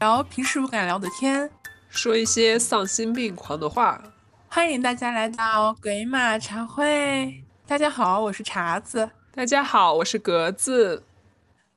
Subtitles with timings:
[0.00, 1.50] 聊平时不敢聊的天，
[1.90, 4.02] 说一些丧心病狂的话。
[4.48, 7.44] 欢迎大家来到鬼马茶会。
[7.66, 9.10] 大家好，我是茶子。
[9.34, 11.02] 大家好，我是格子。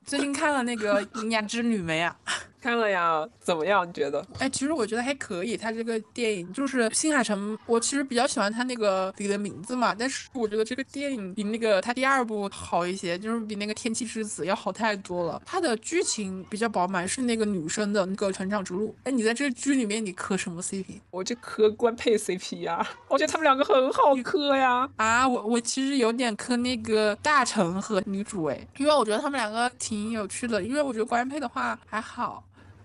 [0.06, 2.16] 最近看了那个《银雅之旅》没啊？
[2.64, 3.86] 看了呀，怎么样？
[3.86, 4.26] 你觉得？
[4.38, 5.54] 哎，其实我觉得还可以。
[5.54, 9.94] 他这个电影就是新海诚，我其实比较喜欢他那个里的名字嘛。
[9.94, 15.42] 但是我觉得这个电影比那个他第二部好一些，就是比那个《天气之子》要好太多了。
[15.44, 18.96] 他的剧情比较饱满，是那个女生的那个成长之路。
[19.04, 20.86] 哎，你在这个剧里面你磕什么 CP？
[21.10, 24.88] 我就磕官配 CP 呀，我觉得他们两个很好磕呀。
[24.96, 30.62] 啊，我我其实有点磕那个大成和女主哎，因为我觉得他们两个挺有趣的。
[30.62, 32.42] 因为我觉得官配的话还好。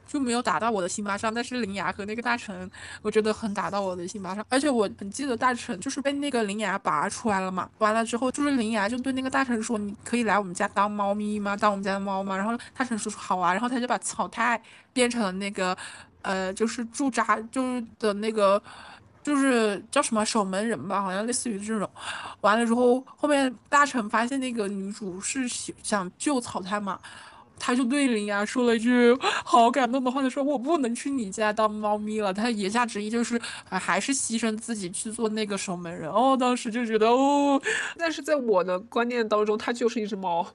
[0.09, 2.69] 就没有打到我的心巴上，但是林芽和那个大臣，
[3.03, 11.55] 我觉得很打到我的心巴上，而且我很记得大臣就是被那个林芽拔出来了嘛，完了之后就是林芽就对那个大臣说，你可以来我们家当猫咪吗？
[11.55, 12.35] 当我们家的猫吗？
[12.35, 14.59] 然后大臣说好啊，然后他就把草太
[14.91, 15.77] 变成了那个，
[16.23, 18.59] 呃，就是驻扎就是的那个，
[19.21, 21.87] 就是叫什么守门人吧，好像类似于这种，
[22.41, 25.47] 完了之后后面大臣发现那个女主是
[25.83, 26.99] 想救草太嘛。
[27.59, 36.09] 他就对林芽说了一句好感动的话，他说：“我不能去你家当猫咪了。”他言下之意就是，还是牺牲自己去做那个守门人。
[36.09, 37.61] 哦，当时就觉得哦，
[37.97, 40.47] 但是在我的观念当中，他就是一只猫。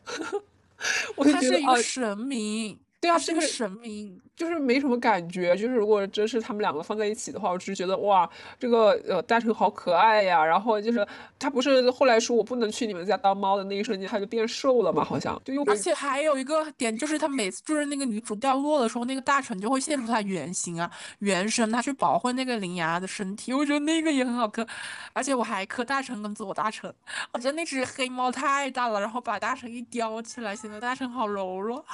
[1.17, 2.79] 我他是一个神明。
[3.05, 5.55] 对啊，是个神明，就是没什么感觉。
[5.55, 10.43] 就是如果真是他们两个放在一起的话，我只是觉得哇，这个呃大成好可爱呀。
[10.43, 11.07] 然后就是
[11.39, 15.63] 他不是后来说我不能去你们家当猫的那一瞬间，他就变瘦了嘛，好像就又。
[15.65, 23.53] 而且还有一个点就是，他每次就是那个女主掉落的时候，那个大成就会现出他原形啊、原身，他去保护那个铃芽的身体。
[23.53, 24.67] 我觉得那个也很好磕。
[25.13, 26.93] 而且我还磕大成跟左大成，
[27.33, 31.85] 我觉得那只黑猫太大了，然后把大成一叼起来，显得大成好柔弱。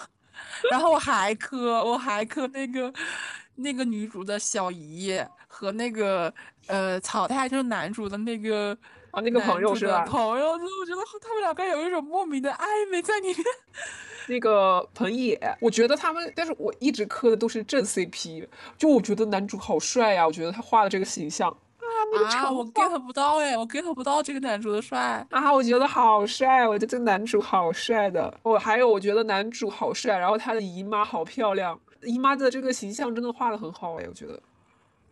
[0.70, 2.92] 然后我还磕，我还磕那个
[3.56, 6.32] 那个女主的小姨和那个
[6.66, 8.76] 呃草太，就是男主的那个
[9.10, 10.04] 啊那个朋友是吧？
[10.06, 13.36] 朋友，就我觉得他们两个有一种莫名的暧昧在里面。
[14.28, 18.46] 那个彭野，我觉得他们，但是我一直磕的都是正 CP，
[18.78, 21.56] 就我觉得男主好帅呀，我觉得他画的这个形象。
[22.12, 28.32] 啊，我 get 不到哎，我 get 不到这个男主的帅啊，我觉得好帅，我觉得这个男主好帅的。
[28.42, 34.40] 我还有，我觉得男主好帅，然后他的姨妈好漂亮，姨妈的这个形象真的画的很好哎，我觉得。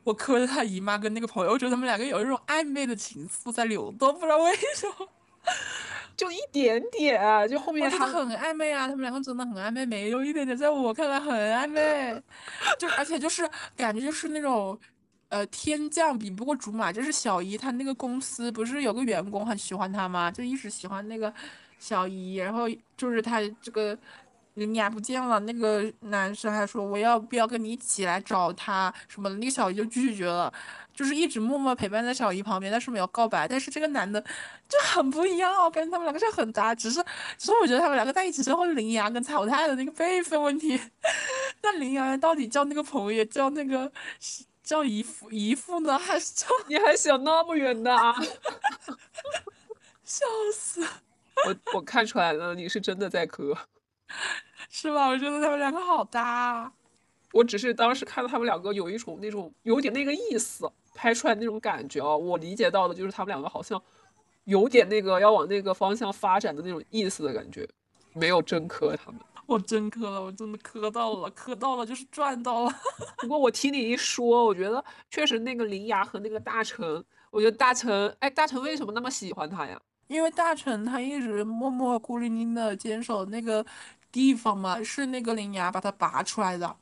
[0.05, 5.09] 我磕着他姨妈跟那个朋友，我觉得他们两个有一种暧昧的情愫在流动，不知道为什么，
[6.17, 12.21] 就一点点，就后面他很暧昧啊，他们两个真的很暧昧，没有一点点，在我看来很暧昧，
[12.79, 14.79] 就而且就是感觉就是那种。
[15.29, 20.31] 呃，天降比不过竹马，就是小姨她那个公司不是有个员工很喜欢她吗？
[20.31, 21.33] 就一直喜欢那个
[21.79, 22.67] 小姨，然后
[22.97, 23.97] 就是他这个
[24.55, 30.53] 人家不见了，那个男生还说我要不要跟你一起来找他什么的，那个小姨就拒绝了，
[30.95, 33.47] 就是一直默默陪伴在小姨旁边，但是没有告白。
[33.47, 34.21] 但是这个男的
[34.67, 37.05] 就很不一样，我感觉他们两个是很搭，只是
[37.37, 40.81] 只是我觉得他们两个在一起之后，林芽跟草太的那个辈分问题，
[41.63, 43.93] 那林芽到底叫那个朋友叫那个？
[44.69, 46.47] 叫姨父姨父呢，还是叫？
[46.69, 47.91] 你还想那么远呢？
[50.05, 50.87] 笑死！
[51.47, 53.57] 我我看出来了，你是真的在磕，
[54.69, 55.07] 是吧？
[55.07, 56.71] 我觉得他们两个好搭。
[57.33, 62.19] 我只是当时看到他们两个有一种那种有点那个意思，拍出来那种感觉哦。
[62.19, 63.83] 我理解到的就是他们两个好像
[64.45, 67.67] 有点那个要往那个方向发展的那种意思的感觉，
[68.13, 69.19] 没有真磕他们。
[69.49, 72.71] 我真磕了，我真的磕到了，磕到了就是赚到了。
[73.17, 79.81] 不过我听你一说，我觉得确实那个林芽和那个大成，我觉得大成，哎，大成为什么那么喜欢他呀？
[80.09, 83.65] 因为大成他一直默默孤零零的坚守那个
[84.13, 86.77] 地方嘛，是那个林牙把他拔出来的，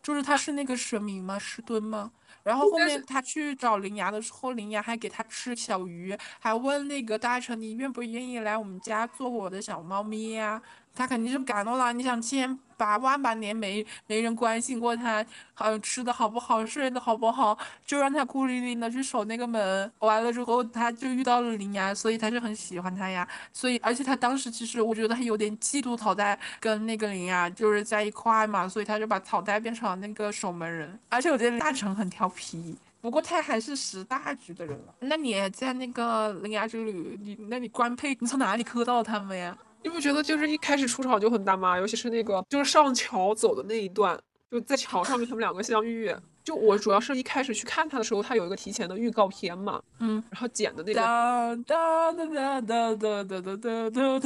[0.00, 1.36] 就是他是那个神明吗？
[1.36, 2.12] 师尊吗？
[2.44, 10.60] 然后后面他去找林牙的时候，林牙还给他吃小鱼，还问那个大成，你愿不愿意来我们家做我的小猫咪呀？
[10.94, 11.92] 他肯定是感动了。
[11.92, 15.24] 你想，千八万把年没没人关心过他，
[15.54, 17.56] 好像吃的好不好，睡的好不好，
[17.86, 19.90] 就让他孤零零的去守那个门。
[20.00, 23.26] 完了之后，他就遇到了林芽，所以他就很喜欢他呀。
[23.52, 30.98] 所以，而且他当时其实我觉得他有点嫉妒草代跟那个林芽就是在一块嘛，所以他就把草代变成了那个守门人。
[31.08, 34.78] 而且我觉得大成很调皮，不过他还是识大局的人。
[35.00, 36.92] 那你在那个铃芽这里，
[37.22, 39.56] 你那你官配你从哪里磕到他们呀？
[39.82, 41.76] 你不觉得就是一开始出场就很大吗？
[41.78, 44.18] 尤其是那个就是上桥走的那一段，
[44.50, 46.14] 就在桥上面他们两个相遇。
[46.44, 51.00] 就我主要是一开始去看他的时候，他有一个提前的预告片嘛，嗯，然后剪的那个，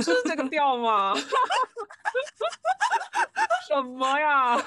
[0.02, 1.14] 是这个调吗？
[3.68, 4.56] 什么呀？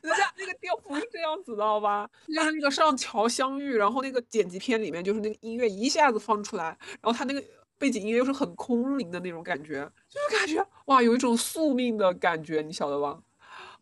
[0.00, 2.08] 人家那个调不是这样子的，好吧？
[2.34, 6.64] 就是那个上桥相遇，然后那个剪辑片里面就是那个音乐一下子放出来，
[7.02, 7.44] 然后他那个
[7.78, 13.18] 背景音乐又是很空灵的那种感觉，就是感觉哇，有一种宿命的感觉，你晓得吧？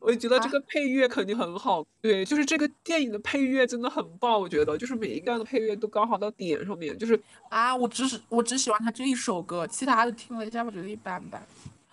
[0.00, 7.18] 我觉得这个配乐肯定很好，对，就是这个电影的配乐真的很棒，我觉得就是每一个的配乐都刚好到点上面，就是
[7.48, 11.42] 啊，我只是我只喜欢他这一首歌，其他的听了一下，我觉得一般般。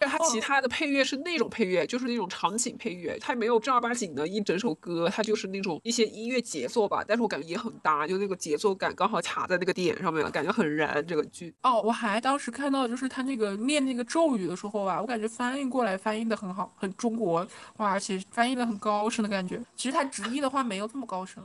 [0.08, 7.04] 它其他的配乐是那种配乐，就是那种场景配乐，它没有正儿八经的一整首歌，它就是那种一些音乐节奏吧。
[7.08, 11.06] 但是我感觉也很搭，就那个节奏感刚好卡在那个点上面了，感觉很燃。
[11.08, 17.46] 这个剧哦，我还当时看到就是他那个念那个咒语的时候吧，我感觉翻译过来翻译的很好，很中国
[17.78, 19.60] 哇，而且翻译的很高深的感觉。
[19.76, 21.44] 其实他直译的话没有这么高深。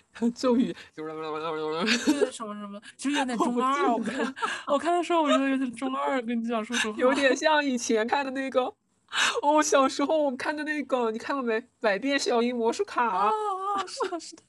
[0.34, 1.10] 咒语就是
[2.32, 3.92] 什么什么，其实有点 中二。
[3.92, 4.34] 我看
[4.66, 6.20] 我看的时候，我觉得有点中二。
[6.22, 8.72] 跟你讲，说实话，有点像以前看的那个。
[9.40, 11.54] 哦，小时候我看的那个，你看过没？
[11.80, 14.42] 《百变小樱魔术卡》啊啊，是的，是的。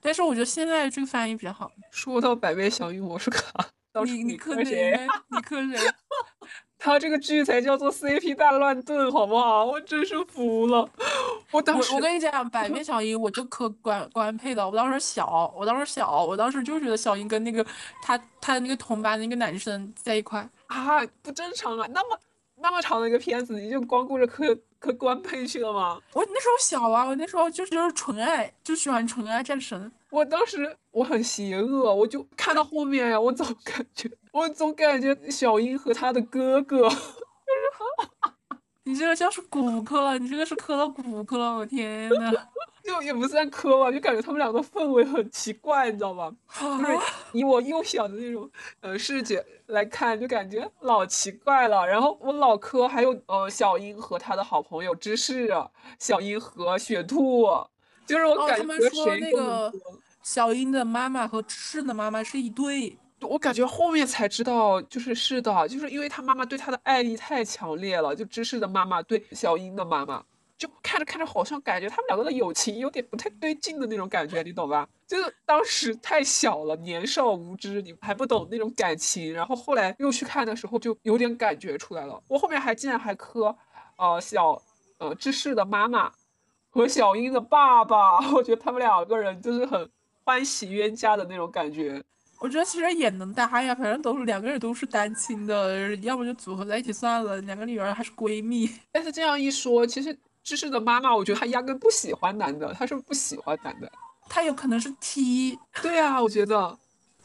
[0.00, 1.70] 但是我觉得现在这个翻译比较好。
[1.92, 3.52] 说到《百变小樱魔术卡》，
[4.04, 5.06] 你你磕谁？
[5.28, 5.78] 你磕谁？
[6.84, 9.64] 他这个剧才叫做 CP 大乱炖，好不好？
[9.64, 10.88] 我真是服了。
[11.52, 14.68] 我当时我跟你讲， 百变小樱，我就可官官配的。
[14.68, 17.64] 我当时小，我当时小，我当时就觉得小樱跟那个
[18.02, 21.86] 他他的那个同班的那个男生在一块啊，不正常啊！
[21.94, 22.18] 那么
[22.56, 24.44] 那么长的一个片子，你就光顾着磕
[24.80, 26.00] 磕官配去了吗？
[26.14, 29.92] 我那时候小啊，我那时候就就是纯爱，就喜欢纯爱战神。
[30.10, 36.96] 我当时我很邪恶，我就看到后面呀，我总感觉，我总感觉小樱和他的哥哥，就 是
[38.84, 42.32] 你这个像是骨科了，你这个是磕到骨科了，我天呐，
[42.82, 46.34] 就也不算磕吧，就感觉他们两个氛围很奇怪，你知道吗？
[46.58, 46.98] 就是
[47.32, 48.50] 以我幼小的那种
[48.80, 51.86] 呃视觉来看，就感觉老奇怪了。
[51.86, 55.54] 然后我老磕，还有呃小樱和他的好朋友芝士，
[55.98, 57.46] 小樱和雪兔。
[58.04, 59.72] 就是我感觉谁个
[60.22, 70.24] 小樱的妈妈和芝士的妈妈是一对，我感觉后面才知道，就是是的，就是因为他妈妈对他的爱意太强烈了，就芝士的妈妈对小英的妈妈，
[70.56, 74.88] 就看着看着好像感觉他们两个的友情有点不太对劲的那种感觉，你懂吧？
[75.06, 82.22] 就是当时太小了，年少无知，你还不懂那种感情，然后后来又去看的时候就有点感觉出来了。
[82.28, 83.56] 我后面还竟然还磕，
[83.96, 84.60] 呃小
[84.98, 86.12] 呃芝士的妈妈。
[86.74, 89.90] 和小英的爸爸，我觉得他们两个人就是很
[90.24, 92.02] 欢喜冤家的那种感觉。
[92.42, 97.40] 我觉得其实也能搭呀，反正都是两个人都是单亲的，要么就组合在一起算了。
[97.42, 98.68] 两个女儿还是闺蜜。
[98.90, 103.88] 但是这样一说，其实芝士的妈妈，我觉得她压根不喜欢男的，她是不喜欢男的？
[104.28, 105.56] 她有可能是 T。
[105.80, 106.76] 对啊，我觉得。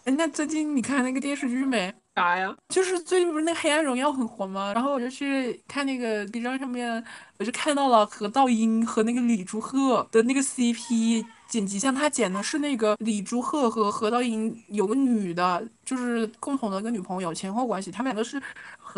[0.04, 1.92] 哎，那最近你看那个电视剧没？
[2.18, 2.52] 啥呀？
[2.70, 4.72] 就是最近不是那个《黑暗荣耀》很火吗？
[4.74, 7.04] 然后我就去看那个 B 站上面，
[7.38, 11.24] 我就看到了何道英和那个李朱赫的那个 CP。
[11.48, 17.90] 剪辑像他剪的是那个李朱赫和何道英有个女的，就是共同的一个女朋友，前后关系。
[17.90, 18.42] 他们两个是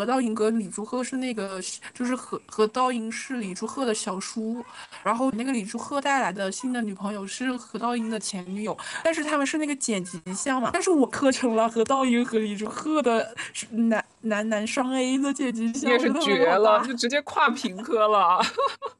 [0.00, 1.60] 何道英跟李朱赫是那个，
[1.92, 4.64] 就是何何道英是李朱赫的小叔，
[5.02, 8.74] 然后那个李朱赫带来的新的女朋友是何道英的前女友，
[9.04, 13.34] 但是他们是那个剪辑项嘛，但是我磕成了何道英和李朱赫的
[13.72, 18.40] 男男男双 A 的剪辑像，也是绝了，就直接跨屏磕了。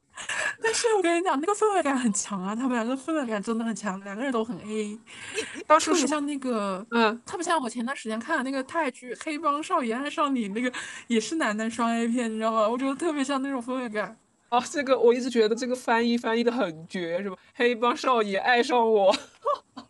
[0.63, 4.99] 但是我跟你讲，那个氛围感很强啊，他们两个氛围感真的很强，两个人都很 A。
[5.67, 10.73] 当时是像那个，嗯，特别像我前段时间看的那个泰剧《黑帮少爷爱上你》，那个
[11.07, 12.69] 也是男男双 A 片，你知道吗？
[12.69, 14.17] 我觉得特别像那种氛围感。
[14.51, 17.37] 哦，这个我一直觉得这个翻译翻译的很绝，是吧？
[17.55, 19.15] 黑帮少爷爱上我，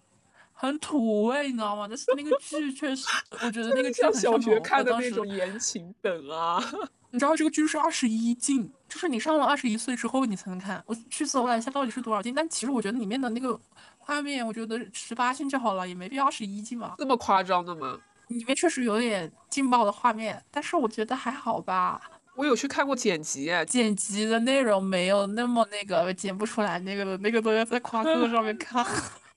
[0.60, 1.86] 很土味，你知道吗？
[1.88, 3.06] 但是那个剧确实，
[3.42, 6.62] 我觉得那个剧像小学看的那种言情本啊。
[7.12, 10.84] 你知道这个剧是二十一禁，就是你上了二十一岁之后你才能看。
[10.86, 13.58] 我去搜了一下到底是多少禁，但其实我觉得里面的那个
[13.96, 16.94] 画面，我觉得十八禁就好了，也没必要二十一禁嘛。
[16.98, 17.98] 这么夸张的吗？
[18.28, 21.98] 里面确实有点劲爆的画面，但是我觉得还好吧。
[22.36, 28.84] 我有去看过剪辑，剪辑的内容没有那么那个，剪不出来那个那个都要在夸克上面看。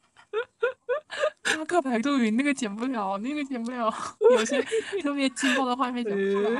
[1.44, 3.94] 夸克百度云那个剪不了，那个剪不了，
[4.32, 4.62] 有些
[5.04, 6.60] 特别劲爆的画面剪不出来。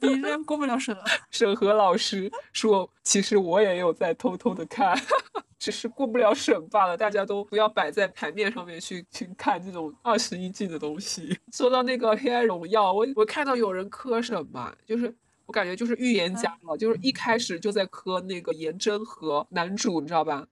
[0.00, 0.96] 你这样过不了审。
[1.30, 4.98] 审核老师说：“其实我也有在偷偷的看，
[5.60, 6.96] 只是过不了审罢了。
[6.96, 15.14] 大家都不要摆在台面上面去去看这种二十一禁的东西。”说到那个《黑暗荣耀》，我我看到有人磕什么，就是
[15.46, 20.44] 我感觉就是预言家了，就是一开始就在磕那个颜真和男主，你知道吧？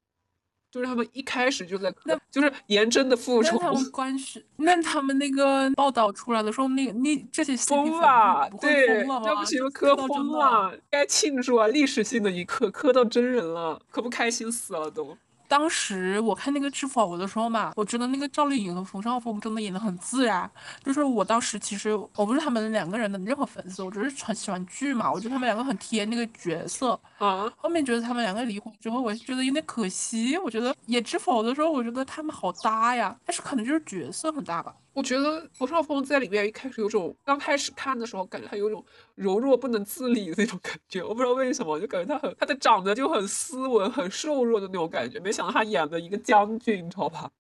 [0.71, 3.59] 就是他们一开始就在，那就是严真的复仇。
[3.61, 15.17] 那他们关系， 那他们那个报道出来的时候，那那这些疯了，对，要不行，磕疯了，该庆祝啊，历史性的一刻，磕到真人了，可不开心死了都。
[15.51, 20.49] 当时我看那个《知否》的时候嘛，我觉得那个赵丽颖和冯绍峰真的演的很自然。
[20.85, 26.93] 就是我当时其实我不是他们两个人的任何粉丝，我只是很喜欢剧嘛，我觉得他们两个很贴那个角色。
[27.19, 30.39] 啊，后面觉得他们两个离婚之后，我觉得有点可惜。
[30.39, 34.73] 我觉得演《知否》的时候，我觉得他们好搭呀，但是可能就是角色很搭吧。
[34.93, 45.21] 我觉得冯绍峰在里面一开始有种，刚开始看的时候感觉他有种柔弱不能自理的那种感觉，我不知道为什么，就感觉他很他的长得就很斯文、很瘦弱的那种感觉。
[45.21, 47.31] 没想到他演的一个将军，你知道吧？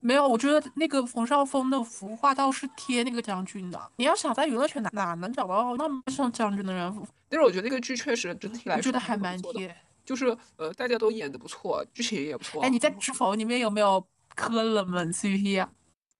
[0.00, 3.90] 没有，我觉得那个冯绍峰的服化倒是贴那个将军的。
[3.96, 6.94] 你要想在娱乐圈哪哪能找到那么像将军的人？
[7.28, 9.74] 但是我觉得那个剧确实整体来说，我觉得还蛮贴，
[10.04, 12.62] 就是呃大家都演的不错，剧情也不错。
[12.62, 15.68] 哎，你在《知否》里面有没有磕冷门 CP 啊？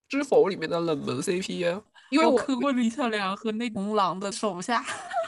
[0.08, 4.84] 知否里面的冷门 CP，因为我磕过李小良和那红狼的手下，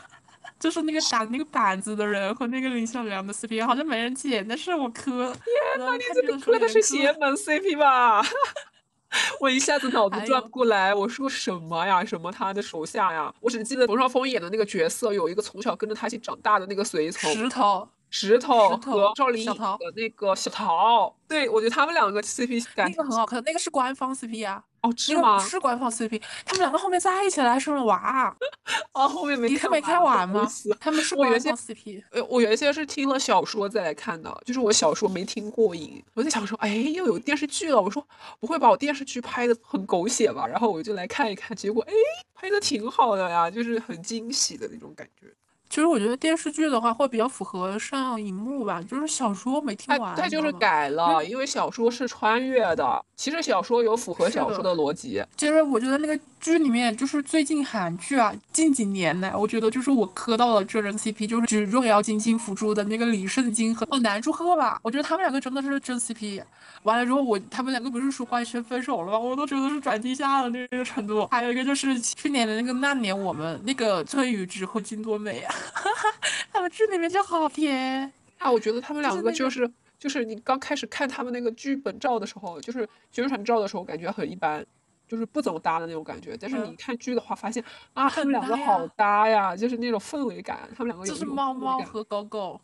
[0.59, 5.33] 就是那个打那个板子的人和那个李小良的 CP，好像没人剪，但是我磕。
[5.77, 8.23] 天呐，你这个磕的是邪门 CP 吧？
[9.41, 12.05] 我一下子脑子转不过来，我说什么呀？
[12.05, 13.35] 什么他的手下呀？
[13.41, 17.89] 我只记得冯绍峰演的那个角色有一个从小跟着他一起长大的那个随从石头。
[18.11, 24.65] 石头和赵丽颖的那个小桃，对我觉得他们两个 CP 感那个很好看，那个是官方 CP 啊。
[24.81, 25.39] 哦，是吗？
[25.41, 28.33] 是官方 CP，他们两个后面在一起了，生了娃。
[28.95, 30.49] 哦，后面没看没看完 吗？
[30.79, 32.05] 他们是官方 CP。
[32.13, 38.07] 呃，我原先是听了小说再来看的，就是我小说没听过瘾，我在想说，哎，又有电视剧了，我说
[38.39, 40.47] 不会把我电视剧拍的很狗血吧？
[40.47, 41.93] 然后我就来看一看，结果哎，
[42.33, 45.27] 拍的挺好的呀，就是很惊喜的那种感觉。
[45.71, 50.17] 其实我觉得电视剧的话会比较符合上荧幕吧，就是小说没听完。
[50.17, 53.05] 它就是改了，因为小说是穿越的。
[53.17, 55.23] 其实小说有符合小说的逻辑。
[55.37, 64.81] 其实我觉得那个剧里面，就是最近韩剧啊，近几年来，我觉得就是我磕到了真人 CP，就是举重要金金辅助的那个李圣经和哦南柱赫吧。
[64.83, 66.43] 我觉得他们两个真的是真 CP。
[66.85, 69.19] 完了之后，我他们两个不是说官宣分手了吗？
[69.19, 71.27] 我都觉得是转地下的那个程度。
[71.27, 75.55] 还有一个就是去年的那个那年我们那个崔宇植和金多美啊。
[76.53, 78.51] 他们剧里面就好甜啊！
[78.51, 84.65] 我觉得他们两个就是就是你刚开始看他们那个剧本照的时候，就是宣传照的时候，感觉很一般，
[85.09, 86.37] 就是不怎么搭的那种感觉。
[86.41, 87.63] 但是你看剧的话，发现
[87.95, 90.69] 啊，他们两个好搭呀，就是那种氛围感。
[90.77, 92.61] 他们两个就是猫猫和狗狗。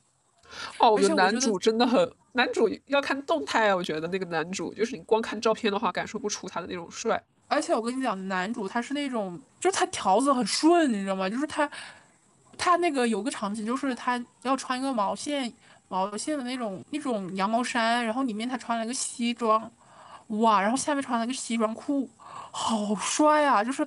[0.78, 3.74] 哦，我觉得男主真的很，男主要看动态啊。
[3.74, 7.20] 我觉得那个男主就是你光看照片的话，感受不出他的那种帅。
[7.48, 11.28] 而且我跟你讲，男主他是那种，就是他条子很顺，你知道吗？
[11.28, 11.68] 就是他。
[12.58, 15.52] 他那个有个场景，就是他要穿一个毛线
[15.88, 19.70] 毛线的那种那种羊毛衫，然后里面他穿了个西装，
[20.28, 22.08] 哇，然后下面穿了个西装裤，
[22.50, 23.62] 好帅啊！
[23.62, 23.87] 就是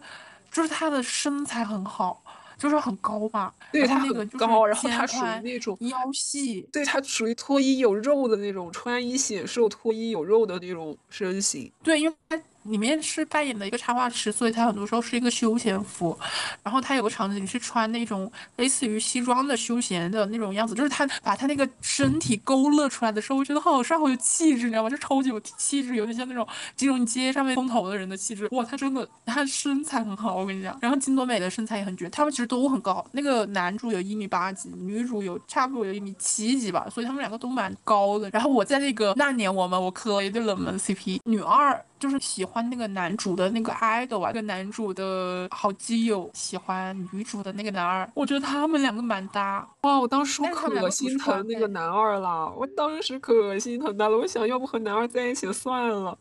[0.51, 2.21] 就是他的身材很好，
[2.57, 11.71] 就是很高嘛，对他那个高，然后他属于那种腰细，对他属于脱衣有肉的那种，穿衣显瘦，脱衣有肉的那种身形。
[11.83, 12.39] 对，因为他。
[12.67, 16.17] 里面是扮演的一个插画师，所以他很多时候是一个休闲服。
[16.63, 24.89] 然后他有个场景是穿那种类似于西装的休闲的那种样子，就是他把他那个身体勾勒出来的时候，我觉得好帅，好有气质，你知道吗？
[24.89, 28.47] 就超级有气质，有点像那种金融街上面风头的人的气质。
[28.51, 30.77] 哇，他真的，他身材很好，我跟你讲。
[30.81, 33.05] 然后金多美的身材也很绝，他们其实都很高。
[33.11, 38.29] 那个男主有一米八几，女主有差不多有一米七几吧，所以他们两个都蛮高的。
[38.31, 41.83] 然后我在那个那年我们我磕了一对冷门 CP，女二。
[41.99, 49.67] 就是喜欢那个男主的那个 idol 啊，那个男主的好基友喜欢女主的那个男二，我觉得他们两个蛮搭。
[49.81, 56.17] 哇，我当时可心疼那个男二了，我当时可心疼他了，我想要不和男二在一起算了。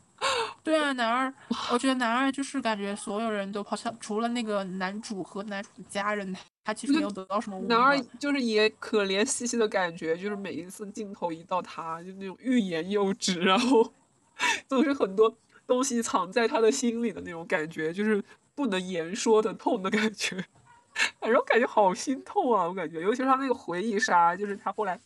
[0.64, 1.32] 对啊，男二，
[1.70, 7.60] 我觉得男二就是感觉所有人都好像，除了那个男主和男主的家人，他其实没有得到什么。
[7.68, 13.92] 男二就是也可怜兮兮的感觉，就是每一次镜头一到他，就那种欲言又止，然后
[14.66, 15.32] 总是很多。
[15.66, 18.22] 东西藏在他的心里的那种感觉，就是
[18.54, 20.44] 不能言说的痛的感觉，
[21.20, 22.66] 反正感觉好心痛啊！
[22.66, 24.98] 我感觉，尤其是他那个回忆杀，就是他后来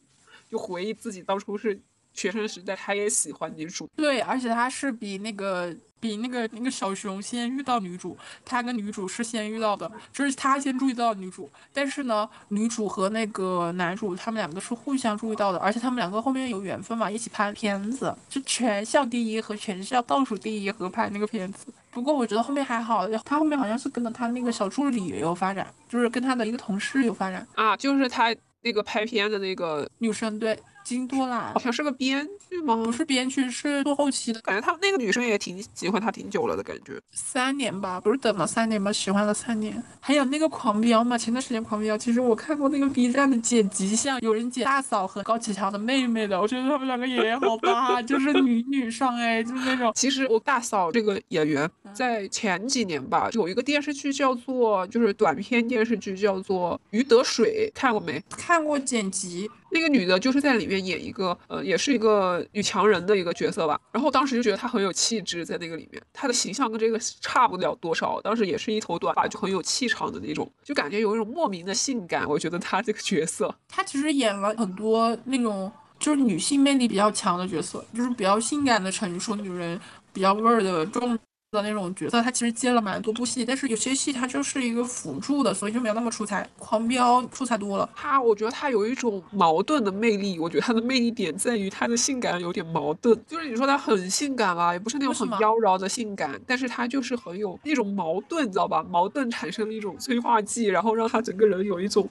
[0.48, 1.80] 就回忆自己当初是
[2.12, 3.88] 学生时代，他也喜欢女主。
[3.96, 5.76] 对，而且他是比那个。
[6.00, 21.66] 比那个那个小熊先遇到女主，他跟女主是先遇到的，就是他先注意到女主，但是呢，女主和那个男主他们两个是互相注意到的，而且他们两个后面有缘分嘛，一起拍片子，就全校第一和全校倒数第一合拍那个片子。
[21.90, 30.58] 不过我觉得后面还好，他后面好像是跟着他那个小助理有发展，就是跟他的一个同事有发展啊，就是他那个拍片的那个女生对。
[30.82, 32.74] 金多啦，好像是个编剧吗？
[32.76, 34.40] 不是编剧，是做后期的。
[34.40, 37.00] 感觉他那个女生也挺喜欢他挺久了的感觉。
[37.12, 38.92] 三年吧，不是等了三年吗？
[38.92, 39.82] 喜欢了三年。
[40.00, 49.92] 还有那个狂飙嘛，前段时间狂飙，其实我看过那个 B 站的剪辑，像有人剪大嫂和高启强的妹妹的，我觉得他们两个也好搭， 就是女女上哎，就是那种。
[49.94, 58.22] 其实我大嫂这个演员在前几年吧，有一个电视剧叫做，就是短片电视剧叫做《鱼得水》，看过没？
[58.30, 59.48] 看过剪辑。
[59.70, 63.80] 那个女的就是在里面演一个，呃，也是一个女强人的一个角色吧。
[63.92, 68.20] 然后当时就觉得她很有气质，在那个里面，她的形象跟这个差不了多少。
[68.20, 72.28] 当时也是一头短发，就很有气场的那种，就感觉有一种莫名的性感。
[72.28, 79.80] 我觉得她这个角色，她其实演了很多那种就是女性魅力比较强的角色，就是比较性感的成熟女人，
[80.12, 81.18] 比较味儿的重。
[81.50, 86.48] 的那种角色，他其实接了蛮多部戏，但是有些戏他就是一个辅助的，所以就没有那么出彩。
[86.56, 98.84] 狂飙出彩多了，他我觉得他有一种矛盾的魅力，我觉得他的魅力点在于他的性感有点矛盾，就是你说他很性感吧，也不是那种很妖娆的性感，但是他就是很有那种矛盾，你知道吧？
[98.88, 102.08] 矛盾产生了一种催化剂，然后让他整个人有一种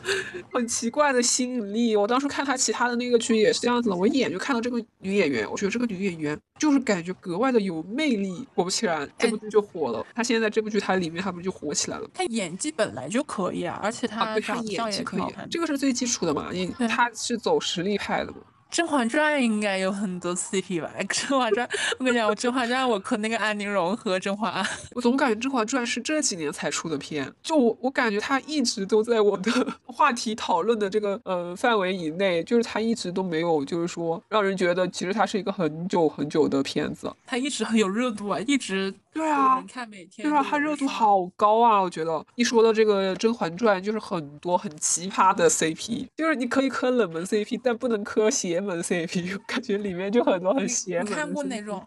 [0.51, 1.95] 很奇怪的吸引力。
[1.95, 8.45] 我当时看他其他的那个剧也是这样子的，我一眼就看到这个女演员，我觉得这个女演员就是感觉格外的有魅力。
[8.53, 9.09] 果不其然。
[9.29, 12.09] 这部剧就火了，他现在这部剧他里面他不就火起来了？
[12.13, 18.37] 他演技本来就可以啊，而且他他演技可以，这个是最基础的嘛，因他是走实力派的嘛。
[18.75, 20.91] 《甄嬛传》应该有很多 CP 吧？
[21.07, 21.67] 《甄嬛传》，
[21.97, 24.63] 我跟你讲，我《甄嬛传》我磕那个安陵容和甄嬛。
[24.93, 29.51] 我总感觉《甄嬛传》是这几年才出的片，就我我感觉它一直都在我的
[29.87, 37.11] 话题讨论的这个呃范围以内，就是它一直都没有就是说让人觉得其实它是一个很久很久的片子。
[37.25, 38.93] 它一直很有热度啊，一直。
[39.11, 41.81] 对啊，看每天对啊，它热度好高啊！
[41.81, 49.37] 我觉得一说到这个《甄嬛传》，就是很多很奇葩的 CP，就是你可以磕冷门 CP，但不能磕邪门 CP。
[49.47, 51.07] 感觉里面就很多很邪门。
[51.13, 51.85] 看过哪种？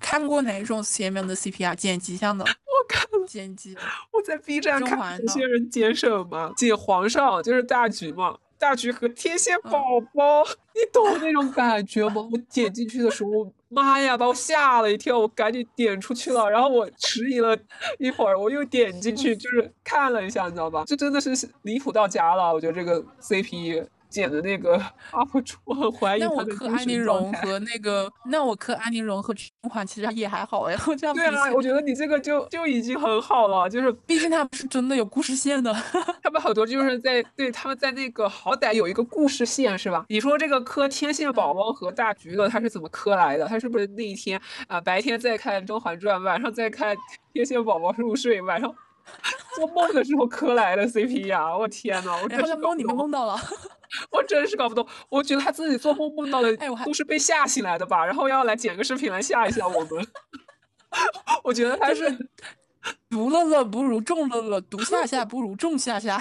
[0.00, 1.74] 看过哪种邪门的 CP 啊？
[1.74, 2.44] 剪辑像的。
[2.66, 3.76] 我看了剪辑。
[4.10, 6.52] 我在 B 站看有些人剪什么？
[6.56, 8.36] 剪皇上，就是大局嘛。
[8.62, 12.22] 大橘和天线宝宝，你懂那种感觉吗？
[12.30, 16.48] 我点进去的时候，妈呀，把我吓了一跳，我赶紧点出去了。
[16.48, 17.58] 然后我迟疑了
[17.98, 20.84] 一会儿，我又点进去，就是看了一下，你知道吧？
[20.86, 21.30] 这真的是
[21.62, 22.54] 离谱到家了。
[22.54, 23.84] 我觉得这个 CP。
[24.12, 24.78] 剪的那个
[25.12, 35.72] UP 主，我很怀疑他的那我磕安陵容和那个，那我磕安陵容和甄嬛其实也还好呀，这样对啊，我觉得你这个就就已经很好了，就是毕竟他们是真的有故事线的，
[36.22, 40.04] 他们很多就是在对他们在那个好歹有一个故事线是吧？
[40.08, 43.46] 你说这个磕天线宝宝和大橘的他是怎么磕来的？
[43.46, 46.94] 他是不是那一天啊白天在看《甄嬛传》，晚上在看
[47.32, 48.74] 天线宝宝入睡，晚上
[49.56, 51.56] 做梦的时候磕来的 CP 呀？
[51.56, 53.36] 我天呐，我真是梦你们梦到了。
[54.10, 60.06] 我真是搞不懂，我觉得他自己做梦梦到的都是被吓醒来的吧，然后要来剪个视频来吓一吓我们。
[61.44, 62.10] 我觉得他是
[63.10, 66.18] 独乐乐不如众乐乐，独下下不如众下下，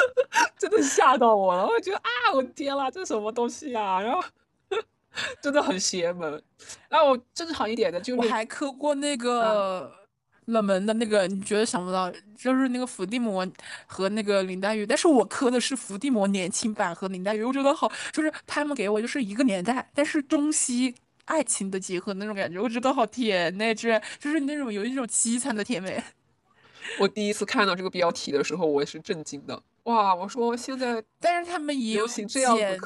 [0.58, 1.66] 真的吓到我了。
[1.66, 3.98] 我觉得啊，我天啦，这什么东西啊？
[4.02, 4.22] 然后
[5.40, 6.42] 真的很邪门。
[6.90, 9.90] 然后我正常一点的，就是我还磕过那个。
[10.46, 13.46] 冷门的那个，你觉得想不到，就是那个伏地魔
[13.86, 26.02] 和那个林黛玉，但是我磕的是伏地魔年轻版和林黛玉，我觉得好，就是他们给我就是一个年代，但是中西爱情的结合那种感觉，我觉得好甜那，居然就是那种有一种凄惨的甜美。
[27.00, 30.14] 我第一次看到这个标题的时候，我也是震惊的，哇！
[30.14, 32.24] 我说现在，但是他们也有剪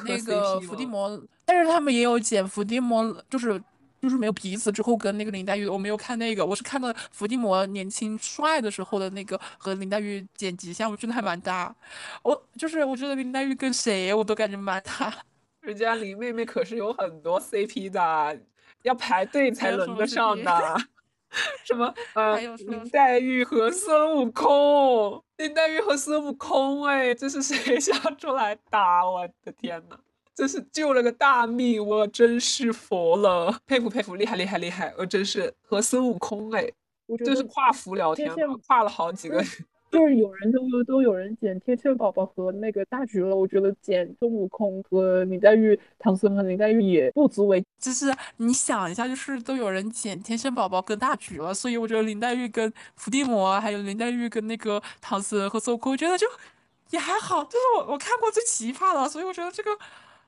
[0.05, 3.61] 那个伏地魔，但是他们也有剪伏地魔，就是。
[4.01, 11.73] 就是没有鼻子之后跟那个林黛玉，我没有看那个，我是看到伏地魔年轻帅的时候的那个和林黛玉剪辑像，我真的还蛮搭。
[12.23, 15.13] 我就是我觉得林黛玉跟谁我都感觉蛮搭。
[15.61, 18.39] 人家林妹妹可是有很多 CP 的，
[18.81, 20.77] 要排队才轮得上的。
[21.63, 21.93] 什么？
[22.13, 29.07] 呃，林黛玉和孙悟空，林黛玉和孙悟空，哎，这是谁 想出来打？
[29.07, 29.97] 我的天呐！
[30.33, 34.93] 真是救了个大命，我真是服了，佩服佩服，厉害厉害厉害！
[34.97, 36.71] 我真是和孙悟空哎，
[37.23, 38.33] 这是跨服聊天，
[38.65, 39.43] 跨了好几个。
[39.91, 47.61] 就是有人都都有人捡天线宝宝和那个大橘了，我觉得捡孙悟空和林黛玉、唐僧和林黛玉也不足为。
[47.77, 48.05] 就是
[48.37, 56.25] 你想一下，就是都有人捡天线宝宝跟大橘了，所以我觉得林黛玉跟伏地魔，还有林黛玉跟那个唐僧和孙悟空，我觉得就
[56.91, 57.43] 也还好。
[57.43, 59.71] 就是我我看过最奇葩的，所以我觉得这个。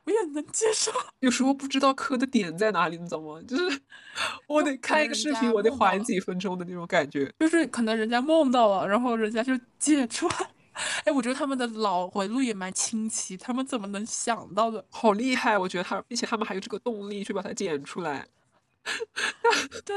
[0.06, 3.42] 我也能接受， 有时候不知道磕的点在哪里，你知道吗？
[3.48, 3.82] 就是
[4.48, 7.32] 我得看一个视频，我得缓几分钟的那种感觉。
[7.40, 10.36] 就是可能人家梦到了，然后人家就剪出来。
[11.06, 14.84] 哎，我觉得他们的脑回路也蛮清奇，他们怎么能想到的？
[14.90, 15.56] 好厉害！
[15.56, 18.26] 我觉得他，并且他们还有这个动力去把它剪出来。
[19.86, 19.96] 对，